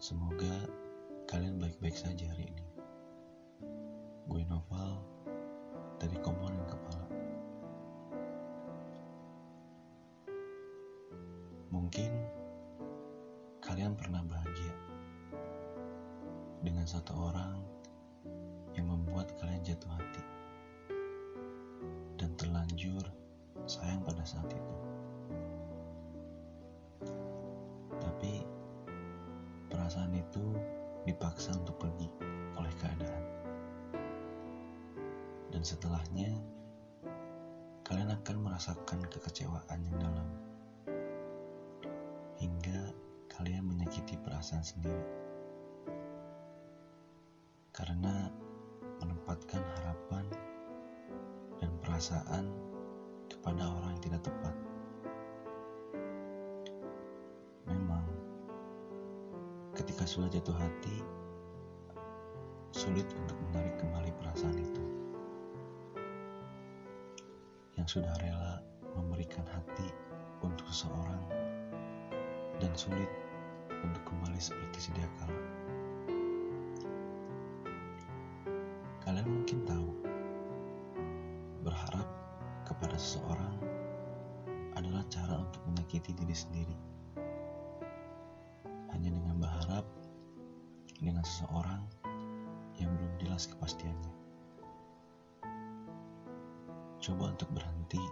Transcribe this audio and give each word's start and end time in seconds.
Semoga 0.00 0.64
kalian 1.28 1.60
baik-baik 1.60 1.92
saja 1.92 2.24
hari 2.32 2.48
ini. 2.48 2.64
Gue 4.32 4.40
Noval 4.48 4.96
dari 6.00 6.16
Komponen 6.24 6.64
Kepala. 6.64 7.04
Mungkin 11.68 12.08
kalian 13.60 13.92
pernah 13.92 14.24
bahagia 14.24 14.72
dengan 16.64 16.88
satu 16.88 17.12
orang 17.12 17.60
yang 18.72 18.88
membuat 18.88 19.36
kalian 19.36 19.60
jatuh 19.60 20.00
hati 20.00 20.24
dan 22.16 22.32
terlanjur 22.40 23.04
sayang 23.68 24.00
pada 24.00 24.24
saat 24.24 24.48
itu. 24.48 24.89
Perasaan 30.00 30.16
itu 30.16 30.44
dipaksa 31.04 31.52
untuk 31.60 31.76
pergi 31.76 32.08
oleh 32.56 32.72
keadaan. 32.80 33.24
Dan 35.52 35.60
setelahnya, 35.60 36.40
kalian 37.84 38.08
akan 38.08 38.36
merasakan 38.40 39.04
kekecewaan 39.12 39.76
yang 39.84 39.96
dalam. 40.00 40.28
Hingga 42.40 42.96
kalian 43.28 43.68
menyakiti 43.68 44.16
perasaan 44.24 44.64
sendiri. 44.64 45.04
Karena 47.76 48.32
menempatkan 49.04 49.60
harapan 49.60 50.24
dan 51.60 51.76
perasaan 51.84 52.48
kepada 53.28 53.68
orang 53.68 54.00
yang 54.00 54.04
tidak 54.08 54.24
tepat. 54.24 54.69
Ketika 59.80 60.04
sudah 60.04 60.28
jatuh 60.28 60.52
hati, 60.60 61.00
sulit 62.68 63.08
untuk 63.16 63.40
menarik 63.48 63.72
kembali 63.80 64.12
perasaan 64.20 64.60
itu. 64.60 64.84
Yang 67.80 67.96
sudah 67.96 68.12
rela 68.20 68.60
memberikan 68.92 69.48
hati 69.48 69.88
untuk 70.44 70.68
seseorang 70.68 71.24
dan 72.60 72.68
sulit 72.76 73.08
untuk 73.72 74.04
kembali 74.04 74.36
seperti 74.36 74.92
sedia 74.92 75.08
kala. 75.16 75.40
Kalian 79.00 79.32
mungkin 79.32 79.64
tahu, 79.64 79.88
berharap 81.64 82.04
kepada 82.68 83.00
seseorang 83.00 83.56
adalah 84.76 85.00
cara 85.08 85.40
untuk 85.40 85.64
menyakiti 85.72 86.12
diri 86.12 86.36
sendiri. 86.36 86.99
Dengan 91.00 91.24
seseorang 91.24 91.80
yang 92.76 92.92
belum 92.92 93.12
jelas 93.24 93.48
kepastiannya. 93.48 94.14
Coba 97.00 97.32
untuk 97.32 97.48
berhenti 97.56 98.04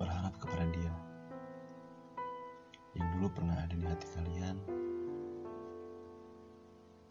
berharap 0.00 0.32
kepada 0.40 0.64
dia 0.72 0.94
yang 2.96 3.06
dulu 3.16 3.28
pernah 3.28 3.56
ada 3.60 3.76
di 3.76 3.84
hati 3.84 4.08
kalian. 4.16 4.56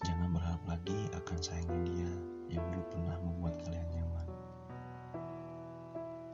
Jangan 0.02 0.34
berharap 0.34 0.64
lagi 0.66 0.98
akan 1.14 1.38
sayangnya 1.38 1.82
dia 1.86 2.12
yang 2.58 2.66
dulu 2.74 2.84
pernah 2.90 3.18
membuat 3.22 3.62
kalian 3.62 3.88
nyaman. 3.94 4.28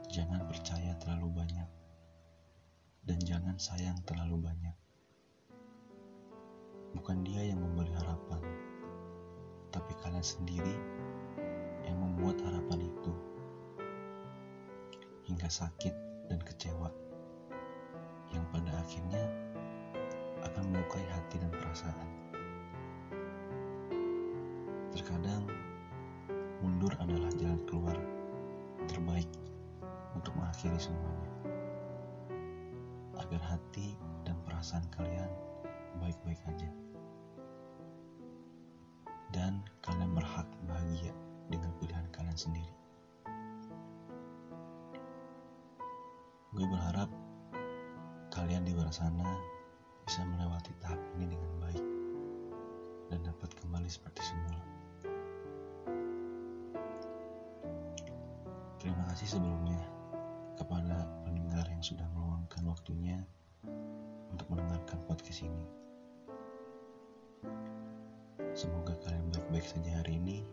Jangan 0.08 0.40
percaya 0.48 0.96
terlalu 1.00 1.28
banyak 1.44 1.68
dan 3.04 3.18
jangan 3.20 3.56
sayang 3.60 4.00
terlalu 4.08 4.40
banyak. 4.40 4.76
Bukan 6.92 7.24
dia 7.24 7.52
yang 7.52 7.60
sendiri 10.22 10.78
yang 11.82 11.98
membuat 11.98 12.38
harapan 12.46 12.86
itu 12.86 13.12
hingga 15.26 15.50
sakit 15.50 15.90
dan 16.30 16.38
kecewa 16.46 16.94
yang 18.30 18.46
pada 18.54 18.70
akhirnya 18.80 19.26
akan 20.46 20.64
melukai 20.70 21.02
hati 21.10 21.36
dan 21.42 21.50
perasaan. 21.50 22.08
Terkadang 24.94 25.44
mundur 26.62 26.94
adalah 27.02 27.30
jalan 27.34 27.60
keluar 27.66 27.98
terbaik 28.86 29.28
untuk 30.14 30.34
mengakhiri 30.38 30.78
semuanya. 30.78 31.30
Agar 33.18 33.42
hati 33.42 33.98
dan 34.22 34.38
perasaan 34.46 34.86
kalian 34.94 35.30
baik-baik 35.98 36.38
aja. 36.46 36.91
Sendiri. 42.42 42.74
Gue 46.52 46.66
berharap 46.66 47.06
kalian 48.34 48.66
di 48.66 48.74
luar 48.74 48.90
sana 48.90 49.24
bisa 50.02 50.26
melewati 50.26 50.74
tahap 50.82 50.98
ini 51.14 51.30
dengan 51.30 51.52
baik 51.62 51.86
dan 53.08 53.22
dapat 53.22 53.50
kembali 53.62 53.86
seperti 53.86 54.20
semula. 54.26 54.60
Terima 58.82 59.06
kasih 59.14 59.38
sebelumnya 59.38 59.78
kepada 60.58 61.06
pendengar 61.22 61.62
yang 61.70 61.80
sudah 61.80 62.04
meluangkan 62.12 62.66
waktunya 62.66 63.22
untuk 64.34 64.50
mendengarkan 64.50 64.98
podcast 65.06 65.46
ini. 65.46 65.64
Semoga 68.52 68.92
kalian 69.06 69.32
baik-baik 69.32 69.64
saja 69.64 70.04
hari 70.04 70.20
ini. 70.20 70.44